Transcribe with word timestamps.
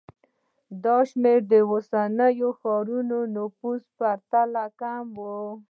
دا 0.83 0.97
شمېر 1.09 1.39
د 1.51 1.53
اوسنیو 1.71 2.49
ښارونو 2.59 3.17
نفوس 3.35 3.81
په 3.97 3.97
پرتله 3.97 4.65
کم 4.79 5.05
و 5.15 5.23